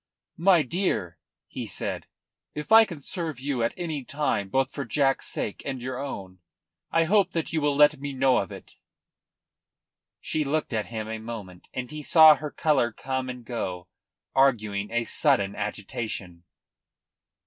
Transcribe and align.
"My 0.39 0.63
dear," 0.63 1.19
he 1.47 1.67
said, 1.67 2.07
"if 2.55 2.71
I 2.71 2.85
can 2.85 3.01
serve 3.01 3.39
you 3.39 3.61
at 3.61 3.75
any 3.77 4.03
time, 4.03 4.49
both 4.49 4.71
for 4.73 4.83
Jack's 4.83 5.27
sake 5.27 5.61
and 5.63 5.79
your 5.79 5.99
own, 5.99 6.39
I 6.89 7.03
hope 7.03 7.33
that 7.33 7.53
you 7.53 7.61
will 7.61 7.75
let 7.75 7.99
me 7.99 8.11
know 8.11 8.37
of 8.37 8.51
it." 8.51 8.77
She 10.19 10.43
looked 10.43 10.73
at 10.73 10.87
him 10.87 11.07
a 11.07 11.19
moment, 11.19 11.69
and 11.71 11.91
he 11.91 12.01
saw 12.01 12.33
her 12.33 12.49
colour 12.49 12.91
come 12.91 13.29
and 13.29 13.45
go, 13.45 13.89
arguing 14.33 14.89
a 14.89 15.03
sudden 15.03 15.55
agitation. 15.55 16.45